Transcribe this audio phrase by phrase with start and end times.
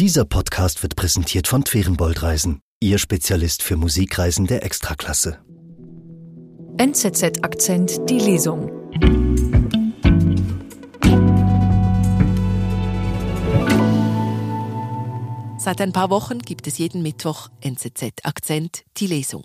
[0.00, 5.38] Dieser Podcast wird präsentiert von Twerenbold Reisen, Ihr Spezialist für Musikreisen der Extraklasse.
[6.78, 8.72] NZZ Akzent die Lesung.
[15.58, 19.44] Seit ein paar Wochen gibt es jeden Mittwoch NZZ Akzent die Lesung.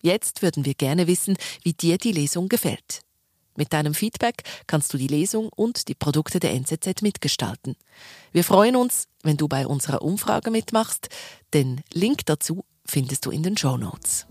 [0.00, 3.02] Jetzt würden wir gerne wissen, wie dir die Lesung gefällt.
[3.56, 7.76] Mit deinem Feedback kannst du die Lesung und die Produkte der NZZ mitgestalten.
[8.32, 11.08] Wir freuen uns, wenn du bei unserer Umfrage mitmachst.
[11.52, 14.26] Den Link dazu findest du in den Show Notes.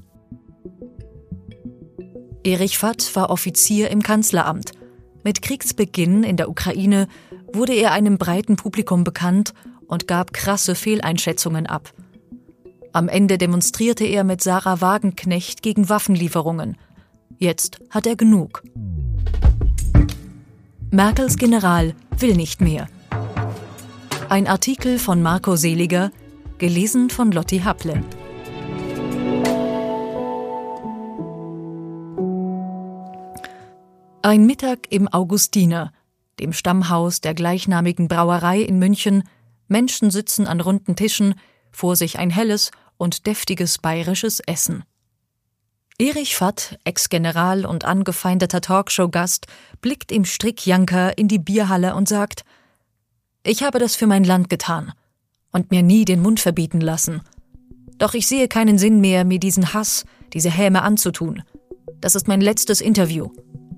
[2.44, 4.72] Erich Fatt war Offizier im Kanzleramt.
[5.24, 7.08] Mit Kriegsbeginn in der Ukraine
[7.52, 9.54] wurde er einem breiten Publikum bekannt
[9.88, 11.94] und gab krasse Fehleinschätzungen ab.
[12.94, 16.78] Am Ende demonstrierte er mit Sarah Wagenknecht gegen Waffenlieferungen.
[17.42, 18.64] Jetzt hat er genug.
[20.92, 22.90] Merkels General will nicht mehr.
[24.28, 26.12] Ein Artikel von Marco Seliger,
[26.58, 28.04] gelesen von Lotti Haple.
[34.22, 35.94] Ein Mittag im Augustiner,
[36.42, 39.24] dem Stammhaus der gleichnamigen Brauerei in München.
[39.70, 41.36] Menschen sitzen an runden Tischen,
[41.72, 44.84] vor sich ein helles und deftiges bayerisches Essen.
[46.02, 49.48] Erich Fatt, Ex-General und angefeindeter Talkshow-Gast,
[49.82, 52.46] blickt im Strickjanker in die Bierhalle und sagt:
[53.44, 54.94] Ich habe das für mein Land getan
[55.52, 57.22] und mir nie den Mund verbieten lassen.
[57.98, 61.44] Doch ich sehe keinen Sinn mehr, mir diesen Hass, diese Häme anzutun.
[62.00, 63.32] Das ist mein letztes Interview.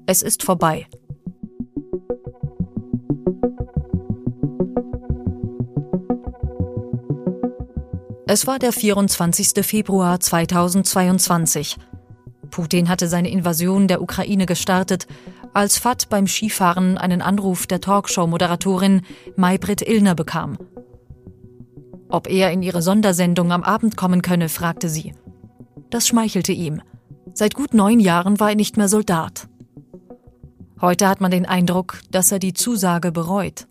[0.06, 0.86] Es ist vorbei.
[8.28, 9.66] Es war der 24.
[9.66, 11.78] Februar 2022.
[12.52, 15.08] Putin hatte seine Invasion der Ukraine gestartet,
[15.54, 19.02] als Fat beim Skifahren einen Anruf der Talkshow-Moderatorin
[19.36, 20.58] Maybrit Illner bekam.
[22.10, 25.14] Ob er in ihre Sondersendung am Abend kommen könne, fragte sie.
[25.90, 26.82] Das schmeichelte ihm.
[27.34, 29.48] Seit gut neun Jahren war er nicht mehr Soldat.
[30.80, 33.68] Heute hat man den Eindruck, dass er die Zusage bereut.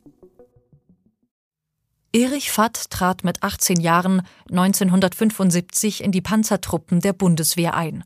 [2.13, 8.05] Erich Fatt trat mit 18 Jahren 1975 in die Panzertruppen der Bundeswehr ein.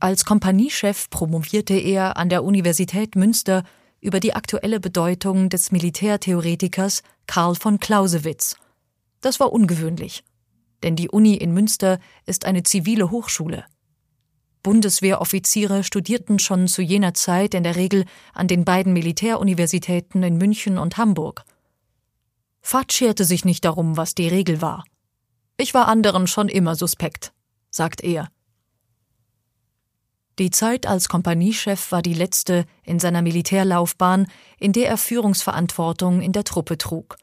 [0.00, 3.64] Als Kompaniechef promovierte er an der Universität Münster
[4.00, 8.56] über die aktuelle Bedeutung des Militärtheoretikers Karl von Clausewitz.
[9.20, 10.24] Das war ungewöhnlich,
[10.82, 13.66] denn die Uni in Münster ist eine zivile Hochschule.
[14.62, 20.78] Bundeswehroffiziere studierten schon zu jener Zeit in der Regel an den beiden Militäruniversitäten in München
[20.78, 21.44] und Hamburg.
[22.62, 24.84] Fahd scherte sich nicht darum, was die Regel war.
[25.58, 27.34] Ich war anderen schon immer suspekt,
[27.70, 28.30] sagt er.
[30.40, 34.26] Die Zeit als Kompaniechef war die letzte in seiner Militärlaufbahn,
[34.58, 37.18] in der er Führungsverantwortung in der Truppe trug.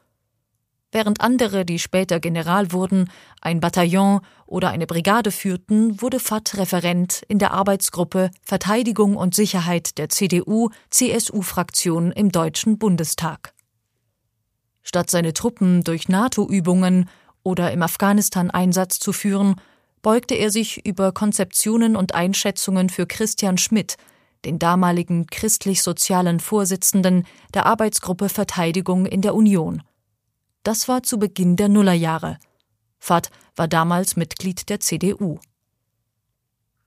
[0.92, 7.22] Während andere, die später General wurden, ein Bataillon oder eine Brigade führten, wurde Fatt Referent
[7.26, 13.52] in der Arbeitsgruppe Verteidigung und Sicherheit der CDU-CSU-Fraktion im Deutschen Bundestag.
[14.84, 17.10] Statt seine Truppen durch NATO-Übungen
[17.42, 19.56] oder im Afghanistan-Einsatz zu führen,
[20.08, 23.98] beugte er sich über Konzeptionen und Einschätzungen für Christian Schmidt,
[24.46, 29.82] den damaligen christlich-sozialen Vorsitzenden der Arbeitsgruppe Verteidigung in der Union.
[30.62, 32.38] Das war zu Beginn der Nullerjahre.
[32.98, 35.40] Fad war damals Mitglied der CDU.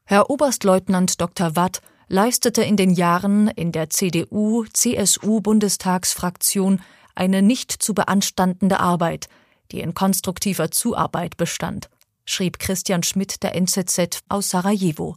[0.03, 1.55] Herr Oberstleutnant Dr.
[1.55, 6.81] Watt leistete in den Jahren in der CDU-CSU-Bundestagsfraktion
[7.13, 9.29] eine nicht zu beanstandende Arbeit,
[9.71, 11.87] die in konstruktiver Zuarbeit bestand
[12.25, 15.15] schrieb Christian Schmidt der NZZ aus Sarajevo.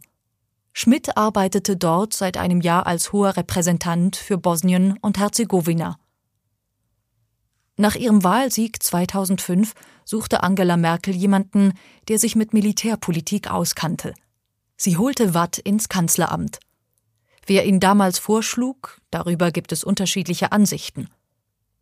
[0.73, 5.97] Schmidt arbeitete dort seit einem Jahr als hoher Repräsentant für Bosnien und Herzegowina.
[7.77, 9.73] Nach ihrem Wahlsieg 2005
[10.05, 11.73] suchte Angela Merkel jemanden,
[12.07, 14.13] der sich mit Militärpolitik auskannte.
[14.77, 16.59] Sie holte Watt ins Kanzleramt.
[17.45, 21.09] Wer ihn damals vorschlug, darüber gibt es unterschiedliche Ansichten.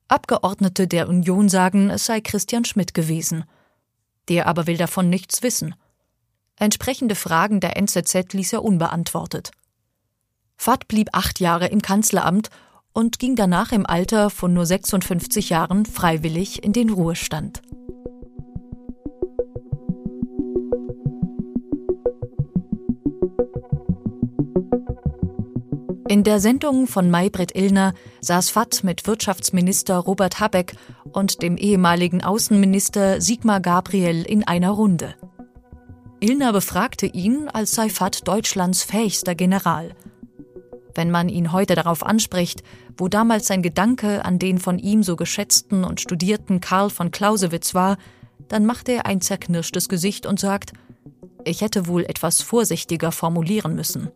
[0.08, 3.46] Abgeordnete der Union sagen, es sei Christian Schmidt gewesen.
[4.30, 5.76] Der aber will davon nichts wissen.
[6.58, 9.52] Entsprechende Fragen der NZZ ließ er unbeantwortet.
[10.56, 12.50] Fad blieb acht Jahre im Kanzleramt
[12.94, 17.62] und ging danach im Alter von nur 56 Jahren freiwillig in den Ruhestand.
[26.14, 30.76] In der Sendung von Maybrit Illner saß Fat mit Wirtschaftsminister Robert Habeck
[31.12, 35.16] und dem ehemaligen Außenminister Sigmar Gabriel in einer Runde.
[36.20, 39.96] Illner befragte ihn, als sei Fat Deutschlands fähigster General.
[40.94, 42.62] Wenn man ihn heute darauf anspricht,
[42.96, 47.74] wo damals sein Gedanke an den von ihm so geschätzten und studierten Karl von Clausewitz
[47.74, 47.98] war,
[48.50, 50.74] dann macht er ein zerknirschtes Gesicht und sagt,
[51.44, 54.12] ich hätte wohl etwas vorsichtiger formulieren müssen.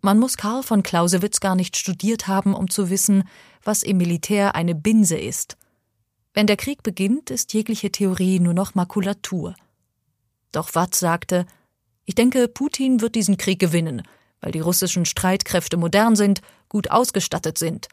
[0.00, 3.24] Man muss Karl von Clausewitz gar nicht studiert haben, um zu wissen,
[3.62, 5.56] was im Militär eine Binse ist.
[6.34, 9.54] Wenn der Krieg beginnt, ist jegliche Theorie nur noch Makulatur.
[10.52, 11.46] Doch Watt sagte,
[12.04, 14.02] ich denke, Putin wird diesen Krieg gewinnen,
[14.40, 17.88] weil die russischen Streitkräfte modern sind, gut ausgestattet sind.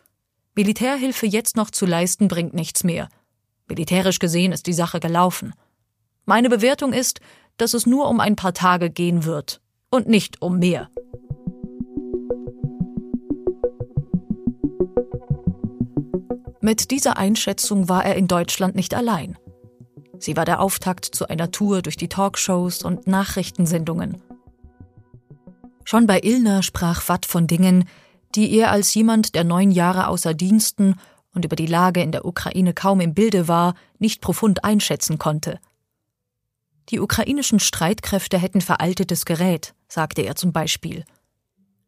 [0.53, 3.09] Militärhilfe jetzt noch zu leisten, bringt nichts mehr.
[3.67, 5.53] Militärisch gesehen ist die Sache gelaufen.
[6.25, 7.19] Meine Bewertung ist,
[7.57, 9.59] dass es nur um ein paar Tage gehen wird
[9.89, 10.89] und nicht um mehr.
[16.65, 19.37] Mit dieser Einschätzung war er in Deutschland nicht allein.
[20.17, 24.19] Sie war der Auftakt zu einer Tour durch die Talkshows und Nachrichtensendungen.
[25.83, 27.87] Schon bei Illner sprach Watt von Dingen,
[28.33, 30.95] die er als jemand, der neun Jahre außer Diensten
[31.35, 35.59] und über die Lage in der Ukraine kaum im Bilde war, nicht profund einschätzen konnte.
[36.89, 41.05] Die ukrainischen Streitkräfte hätten veraltetes Gerät, sagte er zum Beispiel.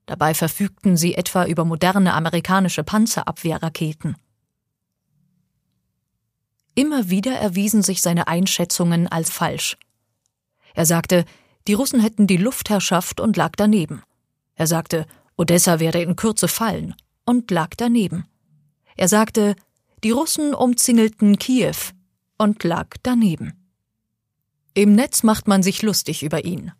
[0.05, 4.17] Dabei verfügten sie etwa über moderne amerikanische Panzerabwehrraketen.
[6.77, 9.77] Immer wieder erwiesen sich seine Einschätzungen als falsch.
[10.75, 11.25] Er sagte,
[11.67, 14.03] die Russen hätten die Luftherrschaft und lag daneben.
[14.53, 15.07] Er sagte,
[15.37, 16.93] Odessa werde in Kürze fallen
[17.25, 18.25] und lag daneben.
[18.95, 19.55] Er sagte,
[20.03, 21.73] die Russen umzingelten Kiew
[22.37, 23.53] und lag daneben.
[24.75, 26.73] Im Netz macht man sich lustig über ihn.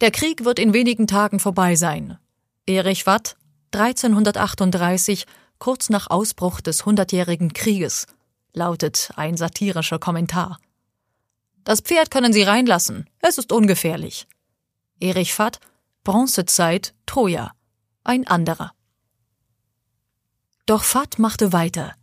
[0.00, 2.16] Der Krieg wird in wenigen Tagen vorbei sein.
[2.64, 3.36] Erich Watt,
[3.72, 5.26] 1338,
[5.58, 8.06] kurz nach Ausbruch des Hundertjährigen Krieges,
[8.52, 10.58] lautet ein satirischer Kommentar.
[11.64, 14.26] Das Pferd können Sie reinlassen, es ist ungefährlich.
[15.00, 15.60] Erich Vatt,
[16.04, 17.52] Bronzezeit, Troja.
[18.04, 18.72] Ein anderer.
[20.66, 21.94] Doch Vatt machte weiter.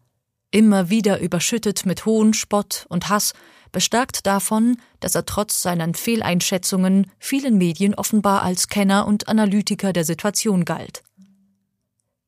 [0.51, 3.33] Immer wieder überschüttet mit Hohn, Spott und Hass,
[3.71, 10.05] bestärkt davon, dass er trotz seinen Fehleinschätzungen vielen Medien offenbar als Kenner und Analytiker der
[10.05, 11.03] Situation galt.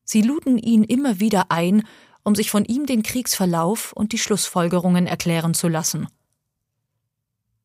[0.04, 1.84] Sie luden ihn immer wieder ein
[2.24, 6.08] um sich von ihm den Kriegsverlauf und die Schlussfolgerungen erklären zu lassen.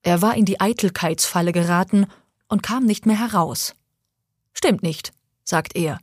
[0.02, 2.06] Er war in die Eitelkeitsfalle geraten
[2.48, 3.74] und kam nicht mehr heraus.
[4.52, 5.12] Stimmt nicht,
[5.44, 5.98] sagt er.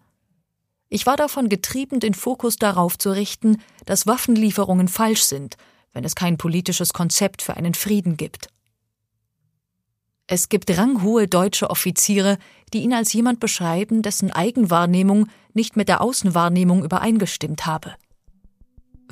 [0.89, 5.55] Ich war davon getrieben, den Fokus darauf zu richten, dass Waffenlieferungen falsch sind,
[5.93, 8.49] wenn es kein politisches Konzept für einen Frieden gibt.
[10.27, 12.37] Es gibt ranghohe deutsche Offiziere,
[12.73, 17.95] die ihn als jemand beschreiben, dessen Eigenwahrnehmung nicht mit der Außenwahrnehmung übereingestimmt habe.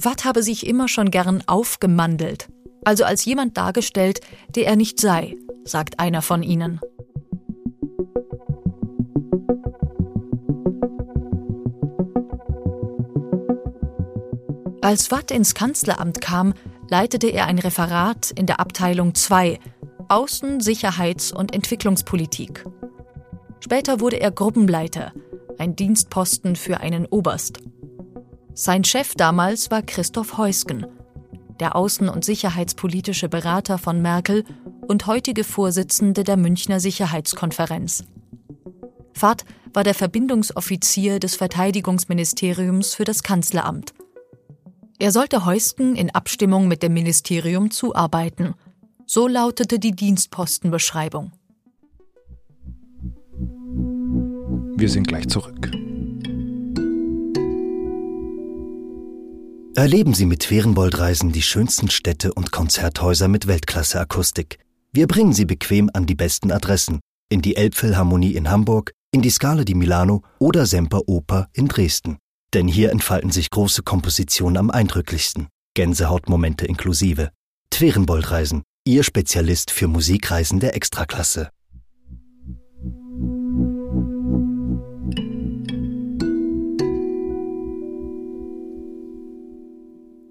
[0.01, 2.47] Watt habe sich immer schon gern aufgemandelt,
[2.85, 4.21] also als jemand dargestellt,
[4.55, 5.35] der er nicht sei,
[5.65, 6.79] sagt einer von ihnen.
[14.81, 16.53] Als Watt ins Kanzleramt kam,
[16.89, 19.59] leitete er ein Referat in der Abteilung 2
[20.07, 22.63] Außen-, Sicherheits- und Entwicklungspolitik.
[23.59, 25.11] Später wurde er Gruppenleiter,
[25.57, 27.59] ein Dienstposten für einen Oberst.
[28.61, 30.85] Sein Chef damals war Christoph Heusgen,
[31.61, 34.43] der außen- und sicherheitspolitische Berater von Merkel
[34.85, 38.03] und heutige Vorsitzende der Münchner Sicherheitskonferenz.
[39.13, 43.93] Fahrt war der Verbindungsoffizier des Verteidigungsministeriums für das Kanzleramt.
[44.97, 48.55] Er sollte Heusgen in Abstimmung mit dem Ministerium zuarbeiten.
[49.05, 51.31] So lautete die Dienstpostenbeschreibung.
[54.75, 55.71] Wir sind gleich zurück.
[59.75, 64.57] Erleben Sie mit Ferienboldreisen die schönsten Städte und Konzerthäuser mit Weltklasse-Akustik.
[64.91, 66.99] Wir bringen Sie bequem an die besten Adressen.
[67.29, 72.17] In die Elbphilharmonie in Hamburg, in die Scala di Milano oder Semper Oper in Dresden.
[72.53, 75.47] Denn hier entfalten sich große Kompositionen am eindrücklichsten.
[75.75, 77.29] Gänsehautmomente inklusive.
[77.69, 81.49] Twerenboldreisen, Ihr Spezialist für Musikreisen der Extraklasse.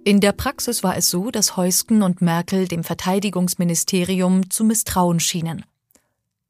[0.09, 5.67] In der Praxis war es so, dass Heusken und Merkel dem Verteidigungsministerium zu misstrauen schienen.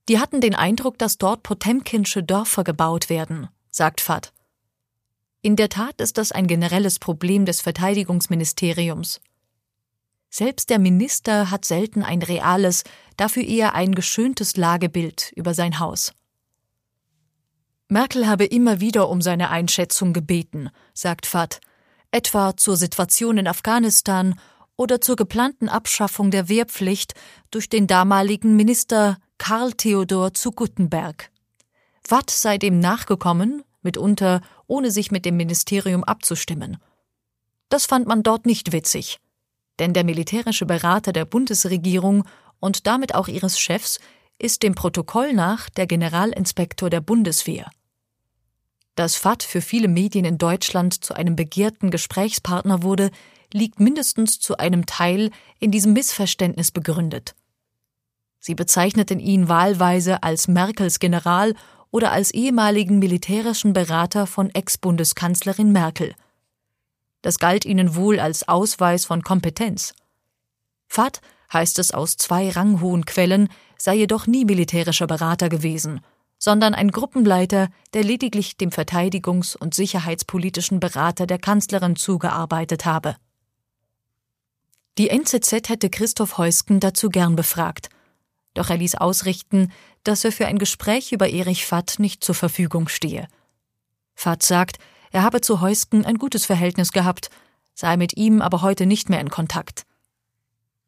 [0.09, 4.33] Die hatten den Eindruck, dass dort Potemkinsche Dörfer gebaut werden, sagt Fatt.
[5.43, 9.21] In der Tat ist das ein generelles Problem des Verteidigungsministeriums.
[10.31, 12.85] Selbst der Minister hat selten ein reales,
[13.17, 16.13] dafür eher ein geschöntes Lagebild über sein Haus.
[17.89, 21.61] Merkel habe immer wieder um seine Einschätzung gebeten, sagt Fatt,
[22.11, 24.39] etwa zur Situation in Afghanistan
[24.77, 27.15] oder zur geplanten Abschaffung der Wehrpflicht
[27.51, 31.31] durch den damaligen Minister Karl Theodor zu Guttenberg.
[32.09, 36.79] Watt sei dem nachgekommen, mitunter ohne sich mit dem Ministerium abzustimmen.
[37.69, 39.19] Das fand man dort nicht witzig.
[39.79, 42.25] denn der militärische Berater der Bundesregierung
[42.61, 43.99] und damit auch ihres Chefs
[44.39, 47.71] ist dem Protokoll nach der Generalinspektor der Bundeswehr.
[48.99, 53.13] Dass FAT für viele Medien in Deutschland zu einem begehrten Gesprächspartner wurde,
[53.53, 57.37] liegt mindestens zu einem Teil in diesem Missverständnis begründet.
[58.41, 61.55] Sie bezeichneten ihn wahlweise als Merkels General
[61.93, 66.17] oder als ehemaligen militärischen Berater von Ex-Bundeskanzlerin Merkel.
[67.23, 69.95] Das galt ihnen wohl als Ausweis von Kompetenz.
[70.89, 71.21] Fat,
[71.53, 76.01] heißt es aus zwei ranghohen Quellen, sei jedoch nie militärischer Berater gewesen,
[76.39, 83.17] sondern ein Gruppenleiter, der lediglich dem verteidigungs- und sicherheitspolitischen Berater der Kanzlerin zugearbeitet habe.
[84.97, 87.89] Die NZZ hätte Christoph Heusken dazu gern befragt,
[88.55, 92.89] doch er ließ ausrichten, dass er für ein Gespräch über Erich Fatt nicht zur Verfügung
[92.89, 93.29] stehe.
[94.15, 94.79] Fatt sagt,
[95.11, 97.31] er habe zu Heusken ein gutes Verhältnis gehabt,
[97.75, 99.87] sei mit ihm aber heute nicht mehr in Kontakt.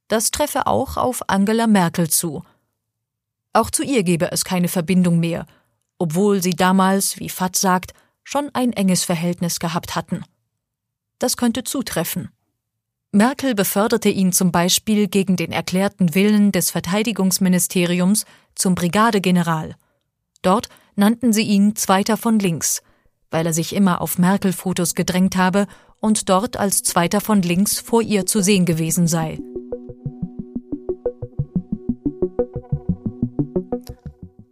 [0.09, 2.43] Das treffe auch auf Angela Merkel zu.
[3.53, 5.47] Auch zu ihr gebe es keine Verbindung mehr,
[5.99, 7.93] obwohl sie damals, wie Fatt sagt,
[8.23, 10.25] schon ein enges Verhältnis gehabt hatten.
[11.19, 12.31] Das könnte zutreffen.
[13.13, 19.75] Merkel beförderte ihn zum Beispiel gegen den erklärten Willen des Verteidigungsministeriums zum Brigadegeneral.
[20.43, 22.83] Dort nannten sie ihn Zweiter von links,
[23.31, 25.67] weil er sich immer auf Merkel-Fotos gedrängt habe
[25.99, 29.39] und dort als Zweiter von links vor ihr zu sehen gewesen sei.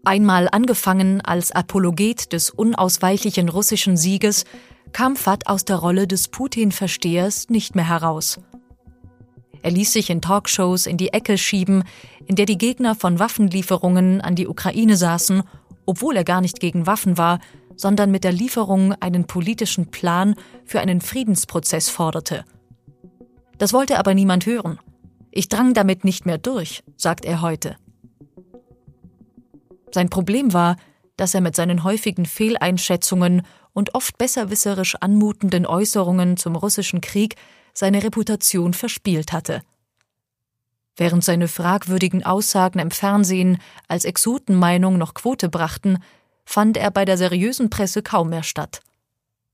[0.08, 4.46] Einmal angefangen als Apologet des unausweichlichen russischen Sieges,
[4.92, 8.40] kam Fat aus der Rolle des Putin-Verstehers nicht mehr heraus.
[9.60, 11.84] Er ließ sich in Talkshows in die Ecke schieben,
[12.24, 15.42] in der die Gegner von Waffenlieferungen an die Ukraine saßen,
[15.84, 17.38] obwohl er gar nicht gegen Waffen war,
[17.76, 22.46] sondern mit der Lieferung einen politischen Plan für einen Friedensprozess forderte.
[23.58, 24.78] Das wollte aber niemand hören.
[25.32, 27.76] Ich drang damit nicht mehr durch, sagt er heute.
[29.92, 30.76] Sein Problem war,
[31.16, 33.42] dass er mit seinen häufigen Fehleinschätzungen
[33.72, 37.36] und oft besserwisserisch anmutenden Äußerungen zum russischen Krieg
[37.74, 39.62] seine Reputation verspielt hatte.
[40.96, 45.98] Während seine fragwürdigen Aussagen im Fernsehen als Exotenmeinung noch Quote brachten,
[46.44, 48.80] fand er bei der seriösen Presse kaum mehr statt.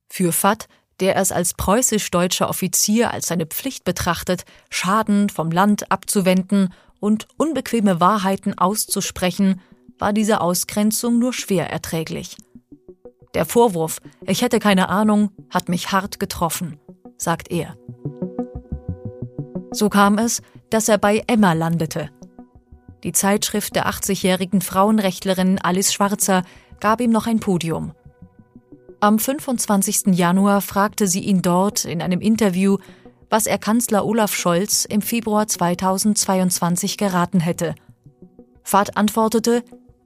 [0.08, 0.68] Für Fatt,
[1.00, 8.00] der es als preußisch-deutscher Offizier als seine Pflicht betrachtet, Schaden vom Land abzuwenden und unbequeme
[8.00, 9.60] Wahrheiten auszusprechen,
[9.98, 12.36] war diese Ausgrenzung nur schwer erträglich.
[13.34, 16.78] Der Vorwurf, ich hätte keine Ahnung, hat mich hart getroffen,
[17.16, 17.76] sagt er.
[19.72, 22.10] So kam es, dass er bei Emma landete.
[23.02, 26.42] Die Zeitschrift der 80-jährigen Frauenrechtlerin Alice Schwarzer
[26.80, 27.92] gab ihm noch ein Podium.
[29.00, 30.16] Am 25.
[30.16, 32.78] Januar fragte sie ihn dort in einem Interview,
[33.28, 37.74] was er Kanzler Olaf Scholz im Februar 2022 geraten hätte.
[38.62, 39.62] Fahrt antwortete,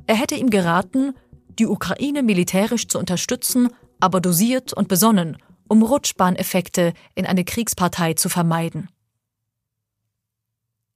[0.08, 1.14] er hätte ihm geraten,
[1.58, 3.68] die Ukraine militärisch zu unterstützen,
[4.00, 5.36] aber dosiert und besonnen,
[5.68, 8.88] um Rutschbahneffekte in eine Kriegspartei zu vermeiden.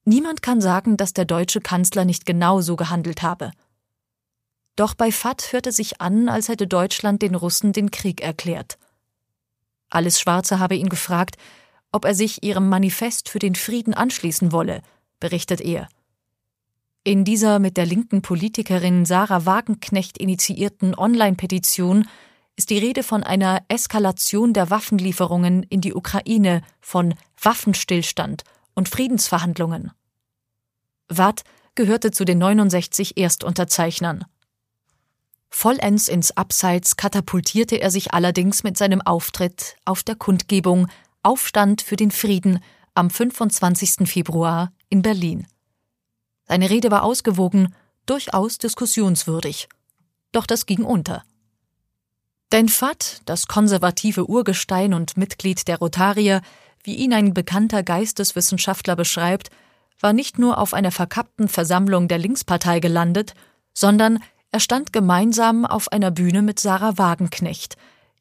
[0.06, 3.52] Niemand kann sagen, dass der deutsche Kanzler nicht genau so gehandelt habe.
[4.76, 8.78] Doch bei Fatt hörte sich an, als hätte Deutschland den Russen den Krieg erklärt.
[9.90, 11.36] Alice Schwarze habe ihn gefragt,
[11.92, 14.80] ob er sich ihrem Manifest für den Frieden anschließen wolle,
[15.20, 15.88] berichtet er.
[17.04, 22.08] In dieser mit der linken Politikerin Sarah Wagenknecht initiierten Online-Petition
[22.54, 28.44] ist die Rede von einer Eskalation der Waffenlieferungen in die Ukraine, von Waffenstillstand
[28.74, 29.90] und Friedensverhandlungen.
[31.08, 31.42] Watt
[31.74, 34.24] gehörte zu den 69 Erstunterzeichnern.
[35.50, 40.86] Vollends ins Abseits katapultierte er sich allerdings mit seinem Auftritt auf der Kundgebung
[41.24, 42.60] Aufstand für den Frieden
[42.94, 44.08] am 25.
[44.08, 45.48] Februar in Berlin.
[46.44, 47.74] Seine Rede war ausgewogen,
[48.06, 49.68] durchaus diskussionswürdig.
[50.32, 51.24] Doch das ging unter.
[52.52, 56.42] Denn Fatt, das konservative Urgestein und Mitglied der Rotarier,
[56.84, 59.50] wie ihn ein bekannter Geisteswissenschaftler beschreibt,
[60.00, 63.34] war nicht nur auf einer verkappten Versammlung der Linkspartei gelandet,
[63.72, 64.18] sondern
[64.50, 67.76] er stand gemeinsam auf einer Bühne mit Sarah Wagenknecht,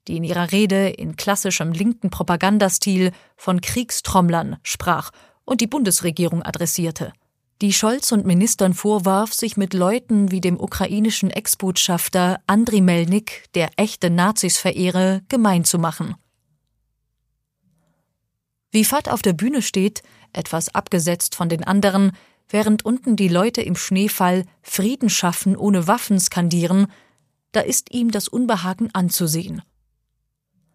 [0.07, 5.11] die in ihrer Rede in klassischem linken Propagandastil von Kriegstrommlern sprach
[5.43, 7.11] und die Bundesregierung adressierte.
[7.61, 13.69] Die Scholz und Ministern vorwarf, sich mit Leuten wie dem ukrainischen Ex-Botschafter Andriy Melnik, der
[13.75, 16.15] echte Nazis verehre, gemein zu machen.
[18.71, 20.01] Wie Fat auf der Bühne steht,
[20.33, 22.13] etwas abgesetzt von den anderen,
[22.49, 26.87] während unten die Leute im Schneefall Frieden schaffen ohne Waffen skandieren,
[27.51, 29.61] da ist ihm das Unbehagen anzusehen.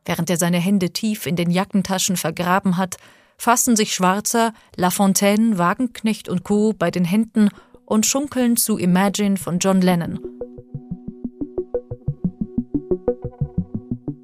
[0.04, 2.96] Während er seine Hände tief in den Jackentaschen vergraben hat,
[3.36, 6.72] fassen sich Schwarzer, Lafontaine, Wagenknecht und Co.
[6.72, 7.48] bei den Händen
[7.84, 10.20] und schunkeln zu Imagine von John Lennon.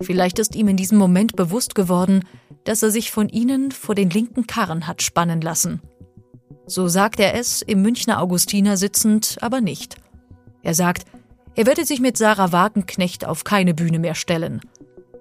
[0.03, 2.25] Vielleicht ist ihm in diesem Moment bewusst geworden,
[2.65, 5.81] dass er sich von ihnen vor den linken Karren hat spannen lassen.
[6.67, 9.97] So sagt er es, im Münchner Augustiner sitzend, aber nicht.
[10.63, 11.05] Er sagt,
[11.55, 14.61] er werde sich mit Sarah Wagenknecht auf keine Bühne mehr stellen.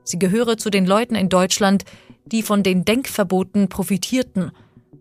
[0.03, 1.83] Sie gehöre zu den Leuten in Deutschland,
[2.25, 4.51] die von den Denkverboten profitierten,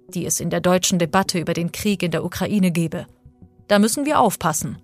[0.09, 3.07] die es in der deutschen Debatte über den Krieg in der Ukraine gebe.
[3.69, 4.78] Da müssen wir aufpassen.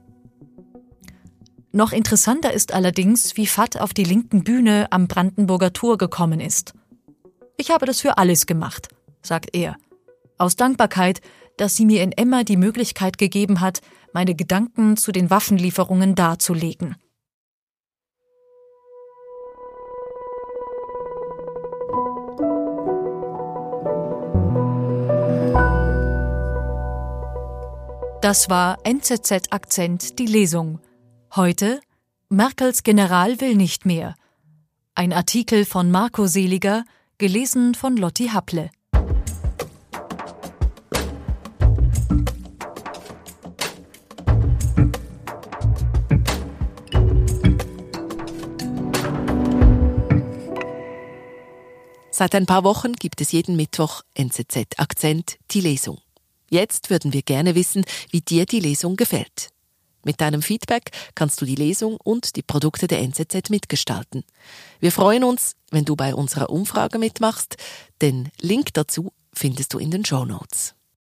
[1.73, 6.73] Noch interessanter ist allerdings, wie Fatt auf die linken Bühne am Brandenburger Tor gekommen ist.
[7.58, 8.88] Ich habe das für alles gemacht,
[9.23, 9.76] sagt er.
[10.38, 11.20] Aus Dankbarkeit,
[11.56, 13.80] dass sie mir in Emma die Möglichkeit gegeben hat,
[14.12, 16.96] meine Gedanken zu den Waffenlieferungen darzulegen.
[28.26, 30.80] Das war NZZ Akzent die Lesung.
[31.37, 31.80] Heute
[32.28, 34.16] Merkels General will nicht mehr.
[34.97, 36.83] Ein Artikel von Marco Seliger,
[37.18, 38.73] gelesen von Lotti Happle.
[52.11, 56.00] Seit ein paar Wochen gibt es jeden Mittwoch NZZ Akzent die Lesung.
[56.50, 59.48] Jetzt würden wir gerne wissen, wie dir die Lesung gefällt.
[60.04, 64.22] Mit deinem Feedback kannst du die Lesung und die Produkte der NZZ mitgestalten.
[64.78, 67.56] Wir freuen uns, wenn du bei unserer Umfrage mitmachst.
[68.00, 70.76] Den Link dazu findest du in den Show Notes.